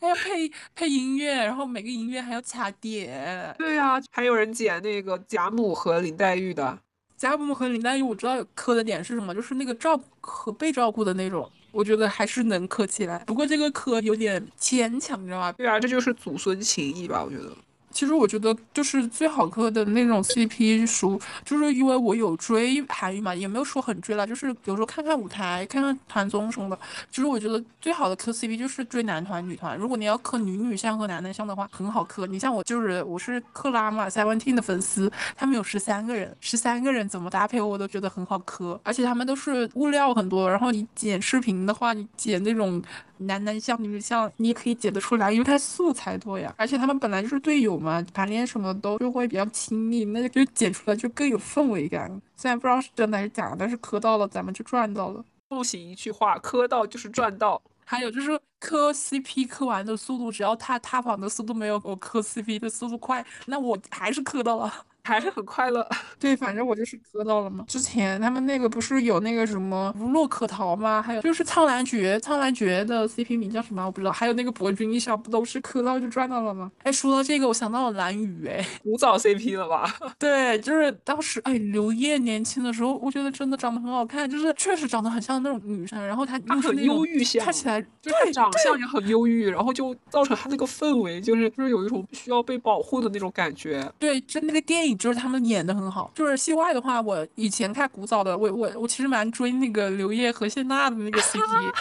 [0.00, 3.54] 还要配配音乐，然后每个音乐还要卡点。
[3.58, 6.78] 对呀，还有人剪那个贾母和林黛玉的。
[7.22, 13.16] 贾母和林黛玉，我知道磕的点是什么，就是那个照顾和被照顾的那种，我觉得还是能磕起来。
[13.24, 15.52] 不过这个磕有点牵强，你知道吗？
[15.52, 17.56] 对啊，这就是祖孙情谊吧，我觉得。
[17.92, 26.78] 其实我觉得就是最好磕的那种 CP 书，就是因为我有追韩语嘛，也没有说很追了，就是有时候看看舞台，看看团综什么的。
[27.10, 29.76] 其实我觉得最好的磕 CP 就是追男团、女团。
[29.76, 32.26] 如果你要磕女女像和男男像的话，很好磕。
[32.26, 40.50] 你像我就是我是克拉嘛，Seventeen 的粉丝，他们有十三个人，十三个人怎么搭配我都觉得很好磕，而且他们都是物料很多。
[40.50, 42.82] 然后你剪视频的话，你剪那种。
[43.26, 46.52] 男男像女女像，你也可以剪得出来，因为他素材多呀。
[46.56, 52.08] 而且他们本来就是队友嘛，排练什么都就会比较亲密，那就剪出来就更有氛围感。
[52.36, 55.24] 虽然不知道是真的还是假的，但是磕到了，咱们就赚到了。
[55.48, 57.60] 不行，一句话，磕到就是赚到。
[57.84, 64.72] 还有就是磕 CP 磕完的速度，只要他塌房的速度没有我磕 CP 的速度快，那我还是磕到了。
[65.04, 65.86] 还是很快乐，
[66.18, 67.64] 对，反正我就是磕到了嘛。
[67.66, 71.02] 之前他们那个不是有那个什么无路可逃吗？
[71.02, 73.84] 还有就是苍兰诀，苍兰诀的 CP 名叫什么？
[73.84, 74.12] 我不知道。
[74.12, 76.70] 还有那个博君一笑，不都是磕到就赚到了吗？
[76.84, 79.92] 哎，说到这个，我想到了蓝雨，哎，古早 CP 了吧？
[80.18, 93.90] 对，就是当时哎，刘烨年轻的时候，我觉得真的长得很好看，就是确实长得很像那种女生，然后她又很忧郁像，看起来就是长相也很忧郁，然后就造成她那个氛围，就是就是有一种需要被保护的那种感觉。
[93.98, 94.91] 对，就那个电影。
[94.94, 101.72] 就是他们演的很好，就是戏外的话，我以前看古早的，我我我其实蛮追那个刘烨和谢娜的那个 CP，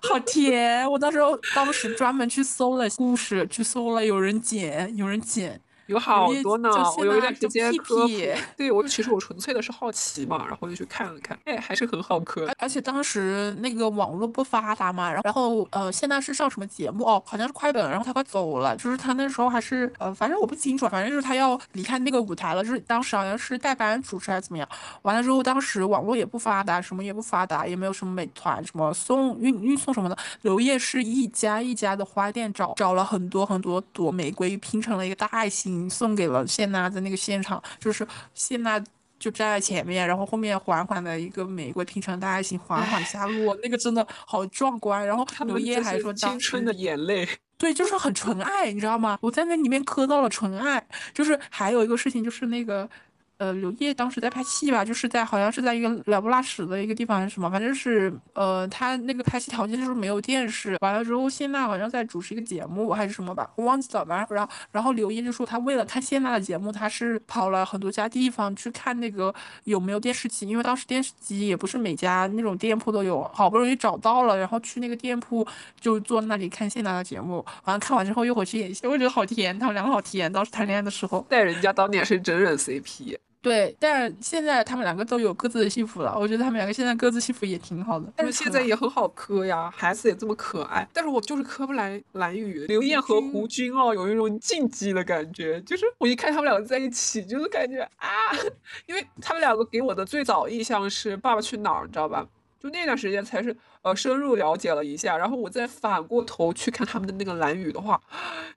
[0.08, 0.90] 好甜！
[0.90, 5.60] 我当时候当时专门去搜了故事，去搜了有人剪，有人剪。
[5.86, 8.14] 有好多呢，我有一段时间科普，
[8.56, 12.50] 对我其实我纯粹的是好奇嘛，然后就去看了看，哎，还是很好磕。
[12.58, 17.20] 而且当时那个网络不发达嘛，然后然后呃，现在是上什么节目哦？
[17.26, 24.68] 好像是快本，然后他快走了，就是他那时候还是呃，反正我不清楚，反正就是他要离开那个舞台了，就是当时好像是代班主持还是怎么样。
[25.02, 30.16] 完了之后，当时网络也不发达，什么也不发达，也没有什么美团什么送运运送什么的。
[30.42, 35.73] 刘烨是一家一家的花店找找了很多很多朵玫瑰，拼成了一个大爱心。
[35.88, 38.82] 送给了谢娜在那个现场，就是谢娜
[39.18, 45.06] 就站在前面，然后后面缓缓的一个玫瑰拼成大爱心缓缓下落，那个真的好壮观。
[45.06, 49.18] 然后刘烨还说青春的眼泪， 对，就是很纯爱，你知道吗？
[49.20, 50.86] 我在那里面磕到了纯爱。
[51.12, 52.88] 就是还有一个事情，就是那个。
[53.36, 60.76] 呃，刘烨当时在拍戏吧，就是在好像是在一个了不拉屎的一个地方还是什么，反正是呃，他那个拍戏条件就是没有电视。
[60.80, 64.04] 完了之后，谢娜好像在主持一个节目还是什么吧，我忘记了。
[64.04, 75.46] 反正然后然后刘烨就说他为了看谢娜的节目，他是跑了很多家地方去看那个有没有电视机，因为当时电视机也不是每家那种店铺都有，好不容易找到了，然后去那个店铺
[75.80, 77.44] 就坐那里看谢娜的节目。
[77.64, 80.32] 完了看完之后又回去演戏，我觉得好甜，他们两个好甜。
[80.32, 83.16] 当时谈恋爱的时候，但人家当年是真人 CP。
[83.44, 86.18] 对，但现在他们两个都有各自的幸福了。
[86.18, 88.10] 我觉得他们两个现在各自幸福也挺好的。
[88.16, 90.88] 但是现在也很好磕呀，孩子也这么可爱。
[90.94, 95.60] 但是我就是磕不来蓝雨、刘烨和胡军哦，有一种禁忌的感觉。
[95.60, 98.08] 就是我一看他们两个在一起，就是感觉啊，
[98.88, 102.26] 因为他们两个给我的最早印象是《爸爸去哪儿》，你知道吧？
[102.58, 103.54] 就那段时间才是
[103.84, 108.00] 呃深入了解了一下，然后我再反过头去看他们的那个蓝雨的话，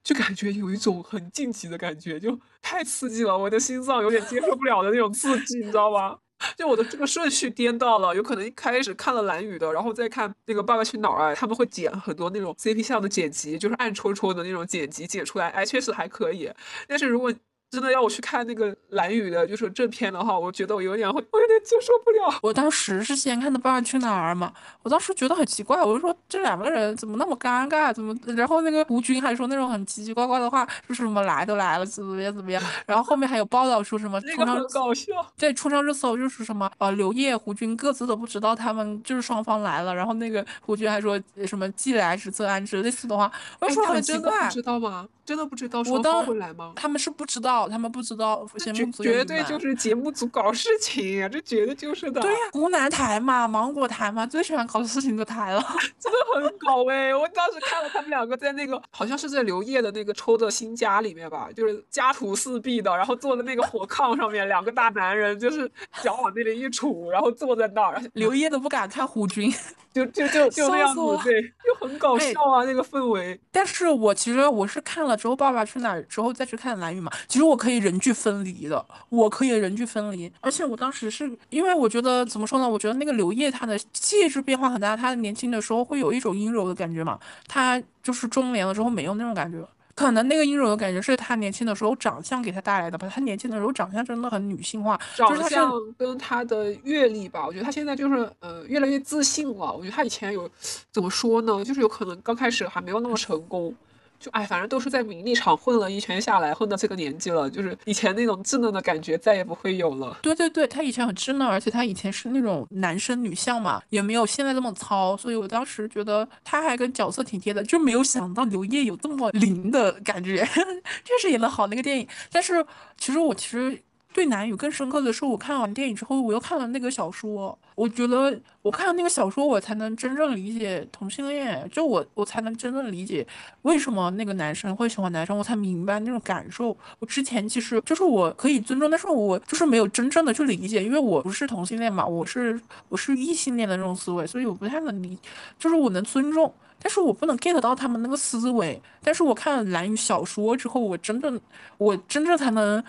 [0.02, 6.18] 就感觉有一种很晋级的感觉，就太刺激了，我的心脏有点接受不了的那种刺激，你知道吗？
[6.56, 16.48] 就我的这个顺序颠倒了，有可能一开始看了蓝雨的，然后再看那个《爸爸去哪儿》啊，他们会剪很多那种 CP 像的剪辑，就是暗戳戳的那种剪辑剪出来，哎，确实还可以。
[16.86, 17.34] 但是如果
[17.70, 22.38] 真的要我去看那个蓝宇的，就是正片的话，我觉得我有点会，我有点接受不了。
[22.42, 24.50] 我当时是先看的《爸爸去哪儿》嘛，
[24.82, 28.14] 我当时觉得很奇怪，我就说这两个人怎么那么尴尬，怎么？
[28.34, 32.62] 然后那个吴军还说那种很奇奇怪怪的话，说什么来都来了，怎么样怎么样？
[32.86, 45.06] 然后后面还有报道说什么冲上搞笑，对，冲上热搜就是什么呃，刘烨、胡军各自都不知道他们就是双方来了，然后那个胡军还说什么既来之则安之类似的话，我就说很奇怪，知道吗？
[45.26, 46.72] 真的不知道双方会来吗？
[46.74, 52.20] 他们是不知道，他们不知道节目组绝对就是节目组搞事情呀，这绝对就是的。
[52.20, 55.60] 对呀，湖南台嘛，芒果台嘛，最喜欢搞事情的台了，
[55.98, 57.14] 真的很搞哎！
[57.14, 65.70] 我当时看了他们两个在那个，好像是在刘烨的那个抽的新家里面吧，就是家徒四壁的，然后坐在那个火炕上面，两个大男人就是
[66.02, 68.02] 脚往那里一杵，然后坐在那儿。
[68.14, 69.52] 刘烨都不敢看胡军，
[69.92, 73.38] 就就就就那样子，对，就很搞笑啊，那个氛围。
[73.52, 75.18] 但是我其实我是看了。
[75.18, 77.10] 之后爸爸去哪儿之后再去看蓝雨嘛？
[77.26, 80.30] 其实我可以人剧分离的，我可以人剧分离。
[80.40, 82.68] 而且我当时是因为我觉得怎么说呢？
[82.68, 89.66] 我觉得那个刘烨他的气质变化很大，他年轻的时候会有一种阴柔的感觉嘛，他就是中年了之后没有那种感觉。
[89.94, 93.10] 可能那个阴柔的感觉是他年轻的时候长相给他带来的吧。
[93.12, 97.44] 他年轻的时候长相真的很女性化，长相跟他的阅历吧。
[97.44, 99.72] 我觉得他现在就是呃越来越自信了。
[99.72, 100.48] 我觉得他以前有
[100.92, 101.64] 怎么说呢？
[101.64, 103.74] 就是有可能刚开始还没有那么成功。
[104.18, 110.18] 就哎，反正都是在名利场混了一圈下来，混到这个年纪了，就是以前那种稚嫩的感觉再也不会有了。
[110.22, 120.44] 对对对，他以前很稚嫩，而且他以前是那种男生女相嘛，也没有现在这么糙，所以我当时觉得他还跟角色挺贴的，就没有想到刘烨有这么灵的感觉，
[121.04, 122.08] 确实演的好那个电影。
[122.32, 122.64] 但是
[122.96, 123.80] 其实我其实。
[124.18, 127.56] 对男女更深刻的是，我看完电影之后，我又看了那个小说。
[127.76, 133.24] 我觉得我看了那个小说，我才能真正理解同性恋，就我我才能真正理解
[133.62, 136.76] 为什么那个男生会喜欢男生，我才明白那种感受。
[136.98, 145.16] 我之前其实就是我可以尊重，但是我就是没有真正的去理解，因为我不是同性恋嘛，我是我是异性恋的那种思维，所以我不太能理，
[145.60, 146.52] 就是我能尊重，
[146.82, 148.82] 但是我不能 get 到他们那个思维。
[149.00, 151.40] 但是我看了蓝宇小说之后，我真正
[151.76, 152.82] 我真正才能。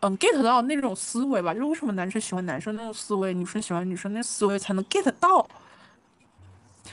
[0.00, 5.48] 嗯，get 到那种思维吧，就是为什么男生喜欢男生那种思维，女生喜欢女生那思维才能 get 到。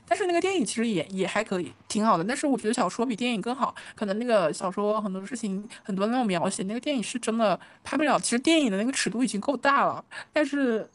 [0.07, 2.23] 但是那个电影其实也也还可以，挺好的。
[2.23, 8.19] 但是我觉得小说比电影更好，可能那个小说很多事情很多那种描写，那个电影是真的拍不了。
[8.19, 10.89] 其实电影的那个尺度已经够大了，但是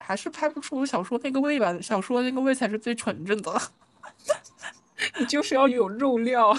[0.00, 1.76] 还是拍不出小说那个味吧。
[1.80, 3.60] 小说那个味才是最纯正的。
[5.18, 6.56] 你就是要有肉料。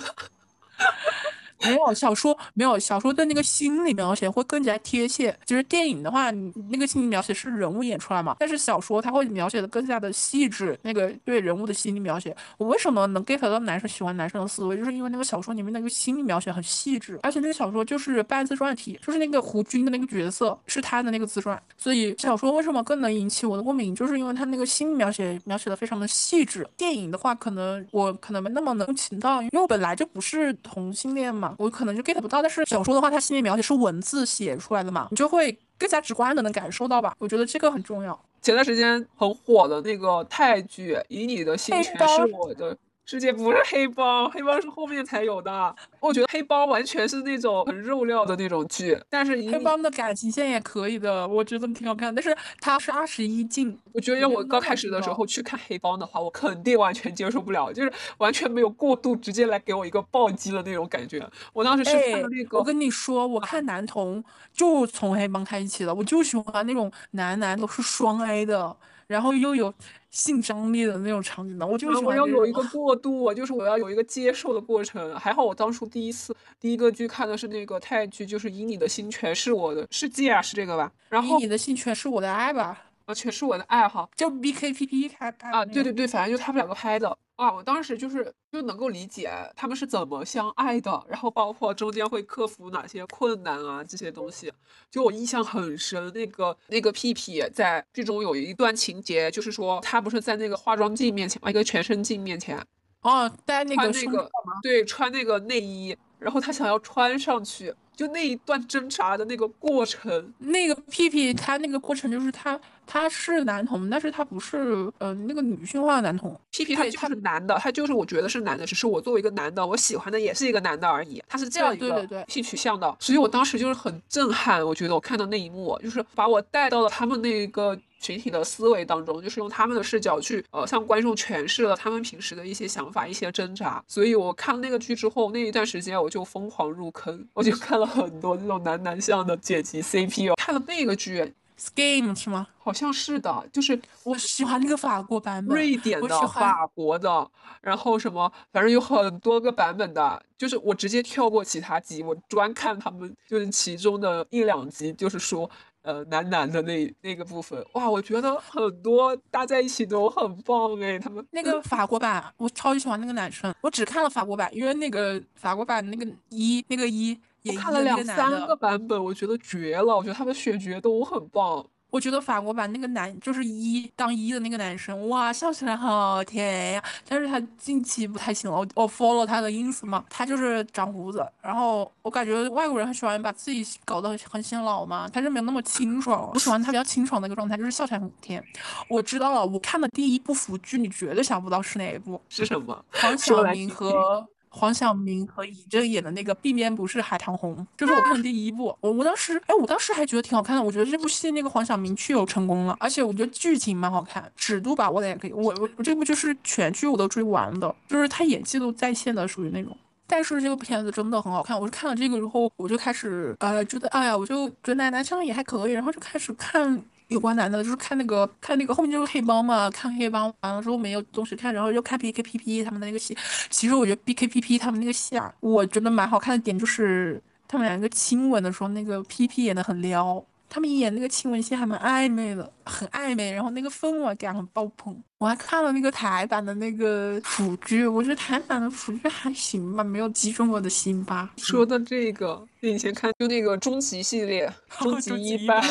[1.63, 5.37] 没有小说，没有小说的那个心理描写会更加贴切。
[5.45, 10.77] 就是电影的话，那个心理描写是人物演出来嘛，但是小说它会描写的更加的细致。
[10.81, 26.67] 那个对人物的心理描写，我为什么能 get 到男生喜欢男生的思维，就是因为那个小说里面那个心理描写很细致，而且那个小说就是半自传体，就是那个胡军的那个角色是他的那个自传，所以小说为什么更能引起我的共鸣，就是因为他那个心理描写描写的非常的细致。
[26.77, 31.48] 电影的话，可能我可能没那么能 共情到，因为我本来就不是同性恋嘛。
[31.57, 37.15] 我可能就 get 不到，但是小说的话，它心理描写是文字写出来的嘛，你就会更加直观的能感受到吧。
[37.19, 38.19] 我觉得这个很重要。
[38.41, 42.73] 前段时间很火的那个泰剧《以你的心全是我的》。
[43.09, 45.75] 世界不是黑帮，黑帮是后面才有的。
[45.99, 52.13] 我觉得黑帮完全是那种很肉料的那种剧，但是黑帮的感情线也可以的，我觉得挺好看。
[52.13, 61.27] 但是它是二十一禁，我觉得要我刚开始的时候去看黑帮的话，我肯定完全接受不了，就是完全没有过渡，直接来给我一个暴击的那种感觉。
[61.51, 68.77] 我当时是看那个，我跟你说，我看男同就从黑帮开启的，我就喜欢那种男男都是双 A 的，
[69.09, 69.73] 然后又有。
[70.11, 75.15] 性张力的那种场景呢，我就是我要有一个过渡，就是我要有一个接受的过程。
[75.19, 80.91] 还好我当初第一次第一个剧看的是那个泰剧，就是以你的心诠释我的世界啊，是这个吧？
[81.09, 82.88] 然后以你的心诠释我的爱吧。
[83.09, 94.53] 啊，全是我的爱好，就 B K P P 拍拍啊，对对对，反正就他们两个拍的啊，我当时就是就能够理解他们是怎么相爱的，然后包括中间会克服哪些困难啊，这些东西，
[94.91, 96.13] 就我印象很深。
[96.13, 102.63] 那个那个屁屁在剧中有一段情节，就是说他不是在那个化妆镜面前，一个全身镜面前，
[103.01, 104.29] 哦，戴那个那个
[104.61, 107.73] 对，穿那个内衣，然后他想要穿上去。
[107.99, 112.57] 就那一段挣扎的那个过程，那个屁屁他那个过程就是他
[112.91, 116.35] 他是男同，但是他不是呃那个女性化的男同。
[116.51, 121.21] P P 他就是男的，他就是我觉得是男的，只是我作为一个男的，我喜欢的也是一个男的而已。
[121.27, 124.65] 他是这样一个性取向的，所以我当时就是很震撼。
[124.65, 127.79] 我觉得我看到那一幕，就是把我带到了他们那个。
[128.01, 133.83] 群体的思维当中，就是用他们的视角去呃向观众诠释了他们平时的一些想法、一些挣扎。
[133.89, 140.35] 所以我看了那个剧之后，那一段时间我就疯狂入坑，我就看了很多这种男男向的剪辑 CP 哦。
[140.37, 142.47] 看了那个剧，Scheme 是吗？
[142.57, 147.29] 好像是的，就是我喜欢那个法国版本，瑞典的、法国的，
[147.61, 150.23] 然后什么，反正有很多个版本的。
[150.37, 155.49] 就是我直接跳过其他集，我专看他们就是其中的一两集，就是说。
[155.81, 171.65] 呃，男男的那那个部分，哇，我觉得很多搭在一起都很棒哎，他们那个 法国版，我超级喜欢那个男生，我只看了法国版，因为那个法国版那个一那个一，我看了两三个版本，我觉得绝了，我觉得他们选角都很棒。
[171.91, 176.83] 我觉得法国版那个男就是一当一的那个男生，哇，笑起来好甜呀！
[177.07, 188.43] 但是他近期不太行了，我我 follow 他的 ins 嘛，他就是长胡子，然后我感觉外国人很喜欢把自己搞得很显老嘛，他就没有那么清爽，我喜欢他比较清爽的一个状态，就是笑起来很甜。
[188.87, 192.21] 我知道了，我看的第一部腐剧，你绝对想不到是哪一部？
[192.29, 192.85] 是什么？
[192.91, 198.75] 黄晓明和黄晓明和尹正演的那个《鬓边不是海棠红》，这是我看的第一部。
[198.81, 200.61] 我我当时，哎，我当时还觉得挺好看的。
[200.61, 205.31] 我觉得这部戏那个黄晓明确有成功了，而且我觉得剧情蛮好看，尺度把握的也可以。
[205.31, 209.75] 我我这部就是全剧我都追完的，就是他演技都在线的，属于那种。
[210.07, 223.17] 但是这个片子真的很好看，我是看了这个之后，我就开始呃觉得，哎呀，我就觉得男男生也还可以，然后就开始看有关男的，就是看那个看那个后面就是黑帮嘛，看黑帮完了之后没有东西看，然后又看 B K P P 他们的那个戏。
[223.49, 230.23] 其实我觉得 B K P P 他们那个戏啊，我觉得蛮好看的点就是他们两个亲吻的时候，那个 P P 演的很撩。
[230.49, 235.01] 他们演那个亲吻戏还蛮暧昧的，很暧昧，然后那个氛围感很爆棚。
[235.19, 241.29] 我还看了那个台版的那个腐剧，我觉得台版的腐剧还行吧，没有击中我的心吧。
[241.37, 245.61] 说到这个，以前看就那个终极系列， 终极一班，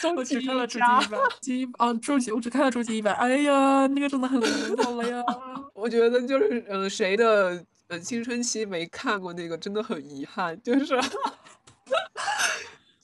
[0.00, 3.14] 终极看了终极一班，极啊终极，我只看了终极一班。
[3.14, 4.40] 哎呀，那个真的很
[4.76, 5.22] 老了呀。
[5.74, 10.98] 我觉得就是嗯，谁的呃青春期没看过那个，真的很遗憾，就是。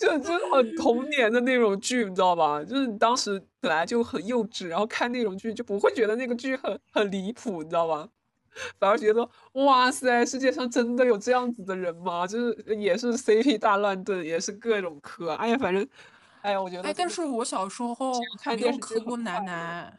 [0.00, 2.64] 就就很童年的那种剧，你知道吧？
[2.64, 8.08] 就是你当时本来就很幼稚，然后看那种剧就不会觉得那个剧很很离谱，你知道吧？
[8.78, 12.26] 反而觉得哇塞，世界上真的有这样子的人吗？
[12.26, 15.34] 就是也是 CP 大乱炖，也是各种磕。
[15.34, 15.86] 哎呀，反正，
[16.40, 16.88] 哎呀，我觉得。
[16.88, 17.94] 哎，但是我小时候
[18.42, 19.98] 看电视磕过男男。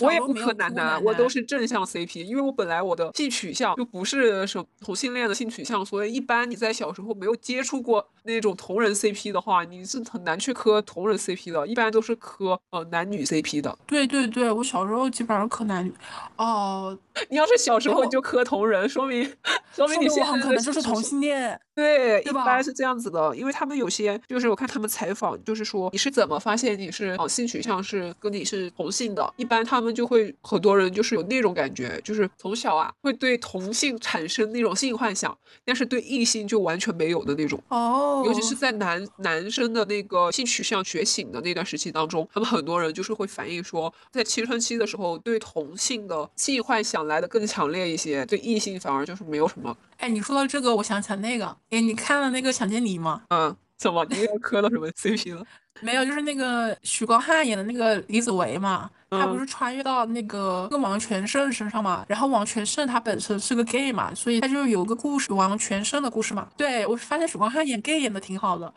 [0.00, 13.76] 我也不磕男男，我都是正向 CP，因为我本来我的性取向就不是什同性恋的性取向，所以一般你在小时候没有接触过那种同人 CP 的话，你是很难去磕同人 CP 的，一般都是磕呃男女 CP 的。
[13.86, 15.92] 对对对，我小时候基本上磕男女。
[16.36, 16.96] 哦，
[17.28, 19.30] 你要是小时候就磕同人，说明
[19.72, 21.60] 说明你现在可能就是同性恋。
[21.74, 37.60] 对，一般是这样子的，因为他们有些就是我看他们采访，就是说你是怎么发现你是哦性取向是跟你是同性的，一般他们就会很多人就是有那种感觉，就是从小啊会对同性产生那种性幻想，但是对异性就完全没有的那种。
[37.68, 49.76] 哦，尤其是在男男生的那个性取向觉醒的那段时期当中，他们很多人就是会反映说，在青春期的时候对同性的性幻想来的更强烈一些，对异性反而就是没有什么。
[49.98, 53.22] 哎，你说到这个，我想起来那个，哎，你看了那个《想见你》吗？
[53.30, 55.44] 嗯，怎么你又磕到什么 CP 了？
[55.82, 66.46] 没有，就是那个许光汉演的那个李子维嘛，他不是穿越到那个跟王全胜身上嘛，然后王全胜他本身是个 gay 嘛，所以他就有个故事，王全胜的故事嘛。
[66.56, 68.72] 对我发现许光汉演 gay 演的挺好的，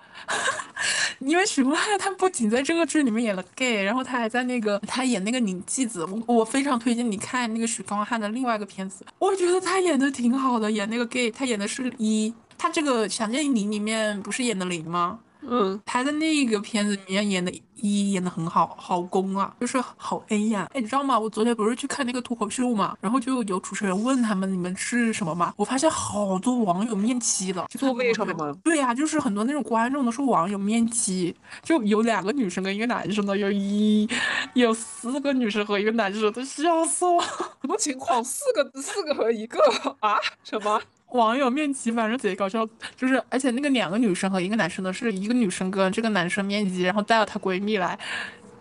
[1.20, 15.20] 因为许光汉他不仅在这个剧里面演了 gay，然后他还在那个他演那个宁纪子，我我非常推荐你看那个许光汉的另外一个片子，我觉得他演的挺好的，演那个 gay，他演的是一，他这个想见你里面不是演的零吗？
[15.50, 20.68] 嗯，他在那个片子里面演的一演的很好，好攻啊，就是好 A 呀。
[20.74, 21.18] 哎，你知道吗？
[21.18, 25.54] 我昨天不是去看那个脱口秀嘛，然后就有主持人问他们你们是什么嘛？
[25.56, 28.52] 我发现好多网友面基了，座位上面吗？
[28.64, 34.10] 对呀，就是很多那种观众都是网友面基，就有两个女生跟一个男生的，有一
[34.54, 37.22] 有四个女生和一个男生，都笑死我。
[37.22, 38.22] 什么情况？
[38.22, 39.60] 四个四个和一个
[40.02, 40.18] 啊？
[40.44, 40.82] 什么？
[41.12, 47.98] 网友面基，反正贼搞笑，就是而且那个两个女生和一个男生的是一个女生跟这个男生面基，然后带了她闺蜜来，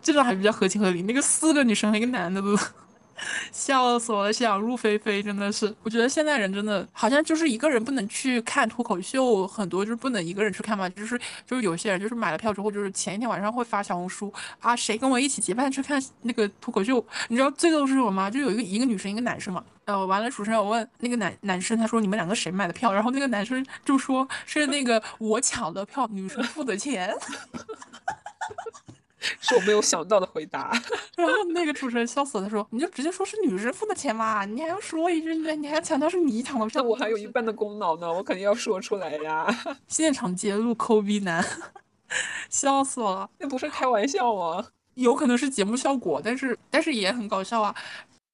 [0.00, 1.02] 这个还比较合情合理。
[1.02, 2.56] 那个四个女生和一个男的都
[3.52, 5.74] 笑死我了，想入非非，真的是。
[5.82, 17.04] 我觉得现在人真的好像就是一个人不能去看脱口秀，很多就是不能一个人去看嘛，就是就是有些人就是买了票之后，就是前一天晚上会发小红书啊，谁跟我一起结伴去看那个脱口秀？
[17.28, 18.30] 你知道最逗是什么吗？
[18.30, 19.64] 就有一个一个女生一个男生嘛。
[19.86, 22.92] 呃，完了，主持人我问那个男男生，他说你们两个谁买的票？
[22.92, 27.14] 然后那个男生就说是那个我抢的票，女生付的钱，
[29.40, 30.70] 是我没有想到的回答。
[31.16, 39.46] 然后那个主持人笑死了，他说你就直接说是女生付的钱嘛，你还要说一句，你还强调是你抢的票，那我还有一半的功劳呢，我肯定要说出来呀。
[39.88, 41.44] 现场揭露抠逼男，
[42.50, 44.66] 笑死我了，那不是开玩笑吗？
[44.94, 47.74] 有可能是节目效果，但是但是也很搞笑啊。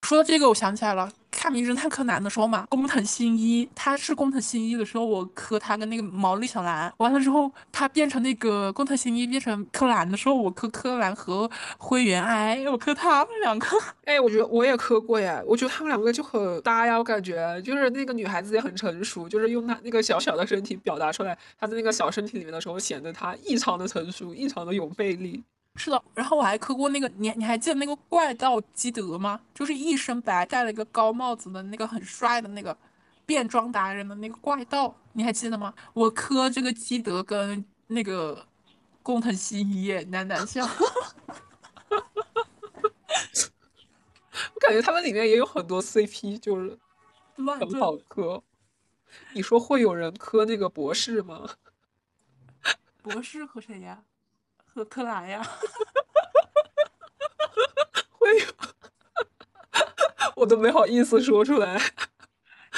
[0.02, 1.10] 说到这个，我想起来了。
[1.30, 6.92] 看《名侦探柯南》的时候嘛，工藤新一，他是工藤新一的时候，我磕他跟那个毛利小兰。
[6.98, 13.66] 完了之后，他变成那个工藤新一变成柯南的时候，我磕柯南和灰原哀，我磕他们两个。
[14.04, 25.42] 哎，我觉得我也磕过呀，我觉得他们两个就很搭呀，我感觉就是那个女孩子也很成熟，就是用她那个小小的身体表达出来，她在那个小身体里面的时候，显得她异常的成熟，异常的有魅力。
[25.76, 29.40] 是的，然后我还磕过那个，你你还记得那个怪盗基德吗？
[29.54, 32.76] 就是一身白，戴了一个高帽子的那个很帅的那个
[33.24, 35.74] 变装达人的那个怪盗，你还记得吗？
[35.94, 38.46] 我磕这个基德跟那个
[39.02, 40.68] 工藤新一，男男相。
[44.54, 46.78] 我感觉他们里面也有很多 CP，就是
[47.36, 48.42] 很好磕。
[49.32, 51.50] 你说会有人磕那个博士吗？
[53.02, 54.04] 博士和谁呀？
[54.74, 55.42] 和柯蓝呀？
[58.10, 58.46] 会有，
[60.36, 61.80] 我都没好意思说出来。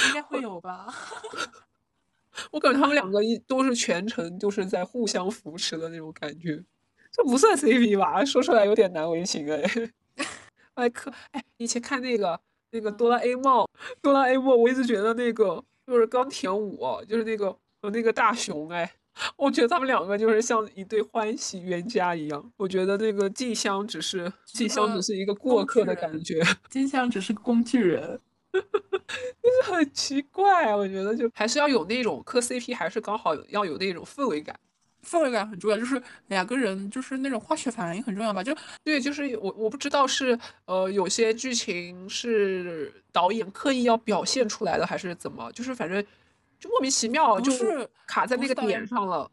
[0.09, 0.93] 应该会有吧。
[2.51, 6.63] 我感觉他们两个 一都是全程就是在互相扶持的那种感觉，
[7.13, 8.25] 这不算 CP 吧？
[8.25, 9.63] 说出来有点难为情哎。
[10.75, 12.41] 哎，可哎，以前看那个
[12.71, 13.65] 那个哆啦 A 梦，
[14.03, 18.93] 哆啦 A 梦，我一直觉得那个就是冈田武，就是那个和那个大雄哎，
[19.37, 22.53] 我觉得他们两个就是像一对欢喜冤家一样。
[22.57, 28.21] 我觉得那个静香只是静香只是一个过客的感觉，静香只是工具人。
[28.55, 34.57] 就是很奇怪啊，我觉得就还是要有那种磕 CP，还是刚好要有那种氛围感，
[35.05, 38.45] 氛围感很重要，就是两个人就是那种化学反应很重要吧？
[38.45, 46.05] 就对，就是我我不知道是呃有些剧情是导演刻意要表现出来的，还是怎么，就是反正
[46.65, 49.31] 就莫名其妙就是卡在那个点上了。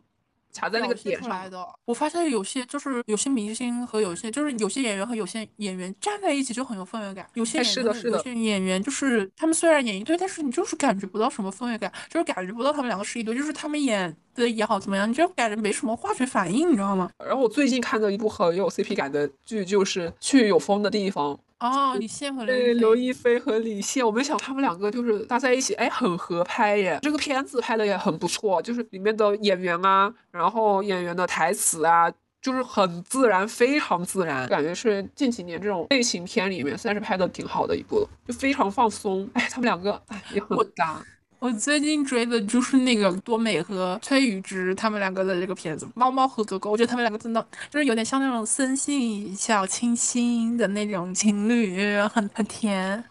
[0.53, 7.25] 卡在那个点上的，我发现有些就是有些明星和有些就是有些演员和有些演员站在一起就很有氛围感。
[7.35, 17.09] 有些演员有些演员就是他们虽然演一对，但是你就是感觉不到什么氛围感，就是感觉不到他们两个是一对，就是他们演的也好怎么样，你就感觉没什么化学反应，你知道吗？
[17.25, 21.33] 然后我最近看的一部很有 CP 感的剧就是《去有风的地方》。
[21.61, 26.97] 哦，李现和对刘亦菲和李现，我没想他们两个就是搭在一起，哎，很合拍耶。
[27.03, 39.29] 这个片子拍的也很不错，就是里面的演员啊，然后演员的台词啊，就是很自然，非常自然，感觉是近几年这种类型片里面算是拍的挺好的一部了，就非常放松。
[39.33, 40.99] 哎，他们两个哎也很搭。
[41.41, 53.03] 我最近追的就是那个多美和崔宇植他们两个的这个片子《猫猫和狗狗》，我觉得他们两个真的就是有点像那种森信小清新的那种情侣，很很甜。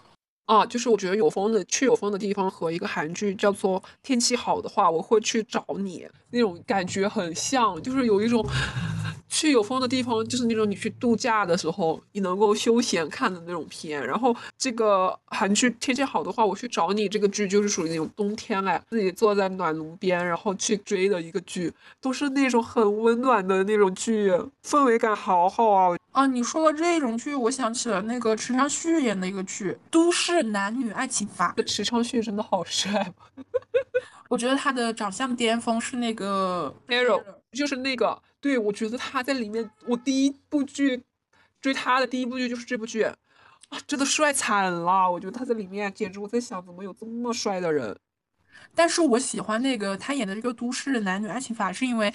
[0.47, 5.99] 啊，就是我觉得有风的去有风的地方和一个韩剧叫做《天气好的话我会去找你》
[6.31, 8.47] 那种感觉很像，就是有一种。
[9.31, 14.05] 去有风的地方，就是那种你去度假的时候，你能够休闲看的那种片。
[14.05, 17.09] 然后这个韩剧天气好的话，我去找你。
[17.09, 24.33] 这个剧就是属于那种冬天来，自己坐在暖炉边，然后去追的一个剧，都是那种很温暖的那种剧，
[24.65, 25.97] 氛围感好好啊。
[26.13, 31.55] 啊，你说到这种剧，我想起了那个池昌旭演的一个剧《都市男女爱情法》。
[31.65, 33.13] 池昌旭真的好帅，
[34.31, 37.21] 我觉得他的长相巅峰是那个 Arrow，
[37.51, 38.17] 就是那个。
[38.41, 41.03] 对，我觉得他在里面，我第一部剧
[41.61, 43.17] 追他的第一部剧就是这部剧，啊，
[43.89, 45.11] 真的帅惨了。
[45.11, 47.99] 我觉得他在里面简直，我在想怎么有这么帅的人。
[48.73, 52.15] 但是我喜欢那个他演的这个都市男女爱情法，是因为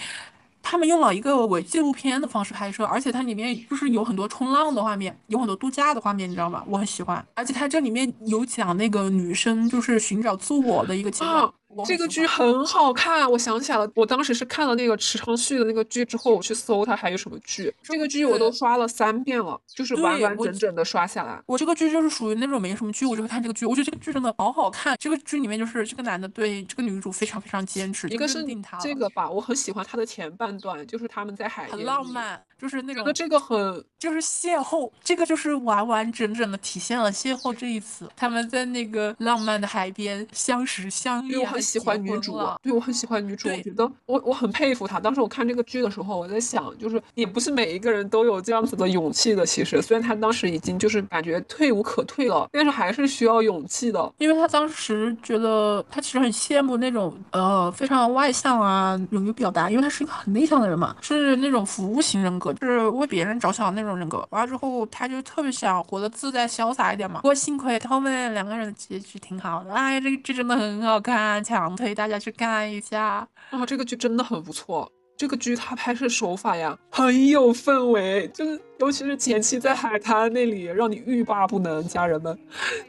[0.63, 6.63] 他们用了一个伪纪录片的方式拍摄，而且它里面就是有很多冲浪的画面，有很多度假的画面，你知道吗？
[6.67, 11.53] 我很喜欢，而且它这里面有讲那个女生就是寻找自我的一个阶段。
[11.83, 17.73] 这个剧很好看，我想起来了，我当时是看了那个池昌旭的那个剧之后，我去搜他还有什么剧。
[17.81, 21.41] 这个剧我都刷了三遍了，就是完完整整的刷下来。
[21.47, 23.65] 我这个剧就是属于那种没什么剧，我就会看这个剧。
[23.65, 24.95] 我觉得这个剧真的好好看。
[24.99, 28.45] 这个剧里面就是这个男的对这个女主非常非常坚持，一个是
[28.81, 33.03] 这个吧，我很喜欢他的前半段，就是他们在海很浪漫，就是那种。
[33.05, 38.09] 那这个很就是邂逅，这个就是完完整整的体现了邂逅这一词。
[38.15, 41.64] 他们在那个浪漫的海边相识相恋。
[41.65, 44.99] 喜欢女主，对我很喜欢女主，我觉得我我很佩服她。
[44.99, 49.45] 当时我看这个剧的时候，我在想，就是也不是每一个人都有这样子的勇气的。
[49.45, 54.13] 其实，虽然她当时已经就是感觉退无可退了，但是还是需要勇气的。
[54.17, 64.25] 因为她当时觉得，她其实很羡慕那种呃非常外向啊，勇于表达，因为她是一个很内向的人嘛，是那种服务型人格，就是为别人着想的那种人格。
[64.29, 67.21] 完了之后，她就特别想活得自在潇洒一点嘛。
[67.21, 69.73] 不过幸亏后面两个人的结局挺好的。
[69.73, 71.95] 哎，这个剧真的很好看，强推。
[71.95, 73.65] 大家去看一下啊！
[73.65, 74.91] 这个剧真的很不错。
[75.17, 81.87] 这个剧它拍摄手法呀，很有氛围，就是尤其是前期在海滩那里，让你欲罢不能。
[81.87, 82.37] 家人们，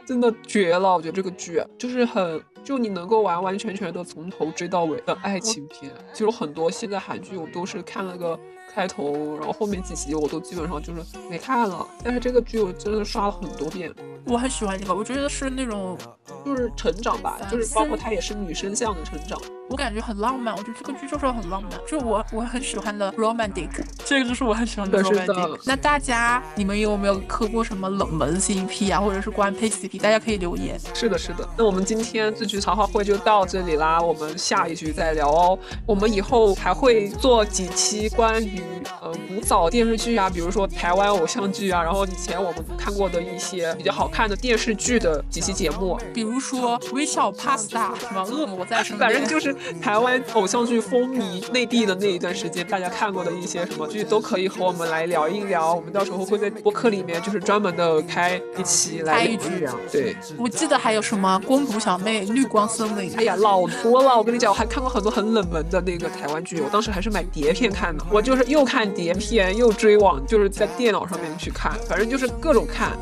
[0.04, 0.94] 真的绝了！
[0.94, 5.92] 我觉得这个剧就是很，就你能够完完全全的从头追到尾的爱情片。
[6.12, 8.36] 其实很多现在韩剧我都是看了个
[8.76, 11.00] 开头，然后后面几集我都基本上就是
[11.30, 11.88] 没看了。
[12.04, 13.90] 但是这个剧我真的刷了很多遍。
[14.26, 15.96] 我很喜欢这个，我觉得是那种
[16.44, 19.40] 就是成长吧，就是包括它也是女生向的成长。
[19.68, 20.54] 我感觉很浪漫。
[20.54, 23.68] 我觉得这个剧就是很浪漫，就我我很喜欢的 romantic，
[24.04, 25.58] 这个就是我很喜欢的 romantic。
[25.64, 29.98] 那大家你们有没有磕过什么冷门 CP 啊，或者是官配 CP？
[30.00, 30.78] 大家可以留言。
[30.94, 31.48] 是的，是的。
[31.56, 35.58] 那我们今天这局茶话会就到这里啦，我们下一局再聊哦。
[35.84, 38.62] 我们以后还会做几期关于
[39.00, 55.74] 呃古早电视剧啊，比如说台湾偶像剧啊，然后以前我们看过的一些比较好看的电视剧的几期节目，比如说微笑 Pasta 什么恶魔在身边，反正就是台湾偶像剧风靡内地的那一段时间，大家看过的一些什么剧都可以和我们来聊一聊。
[55.74, 59.66] 我们到时候会在播客里面就是专门的开一期来一句。
[59.90, 64.16] 对，我记得还有什么公主小妹、绿光森林，哎呀，老多了。
[64.16, 68.04] 我跟你讲，我还看过很多很冷门的那个台湾剧，我当时还是买碟片看的。
[68.10, 72.92] 我就是又看碟片又追网，就是在电脑上面去看，反正就是各种看。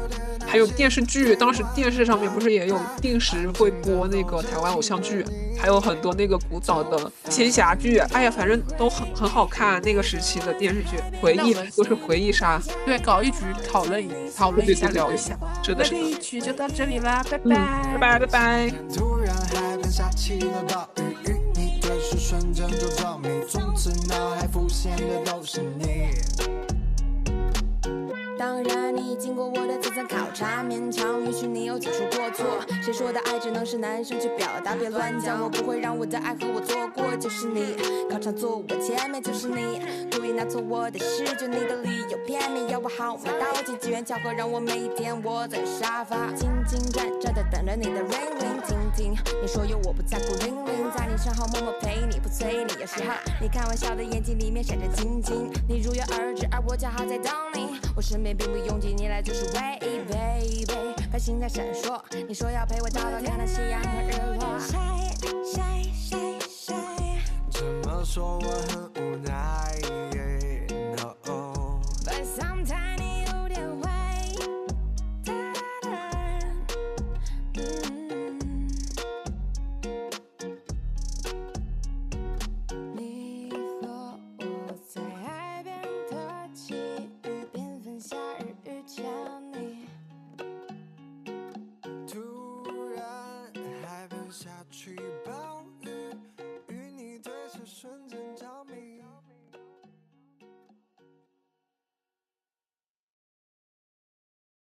[0.46, 5.24] 还有电视剧，当时电视上面不是也有定时会播那个台湾偶像剧，
[5.58, 9.82] 还有很多那个古早的仙侠剧，哎呀，反正都很很好看。
[9.82, 12.60] 那个时期的电视剧，回忆都是回忆杀。
[12.86, 13.38] 对，搞一局
[13.70, 15.36] 讨论一讨论一下，聊一下。
[15.62, 17.54] 是的，这一局就到这里啦，拜拜，
[17.98, 18.72] 拜拜，拜拜。
[18.94, 19.34] 突然，
[19.82, 19.84] 你
[28.94, 32.44] 你经过我的层层考察，勉强允许你有几处过错。
[32.82, 34.74] 谁说的爱只能是男生去表达？
[34.74, 37.16] 别乱讲，我不会让我的爱和我错过。
[37.16, 37.76] 就是你，
[38.10, 52.72] 考场坐我前面就是你，故意拿错我的试卷你的理由片面，要我号码到期，机缘巧合让我每一天窝在沙发，静静站站的等着你的 ring ring，听听你说有我不在乎 ring ring，在你身后默默陪你，不催你。
[52.80, 57.63] 有时候你开玩笑的眼睛里面闪着晶晶，你如约而至，而我恰好在等你。
[57.96, 59.94] 我身边并不拥挤，你来就是唯一。
[60.04, 60.66] Baby
[61.10, 64.58] 繁星在闪烁，你说要陪我到老，看那夕阳和日落。
[67.50, 69.78] 怎么说我很无奈。